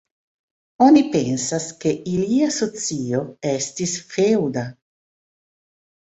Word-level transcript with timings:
Oni 0.83 1.01
pensas, 1.15 1.67
ke 1.83 1.91
ilia 2.13 2.47
socio 2.55 3.19
estis 3.51 3.93
feŭda. 4.15 4.65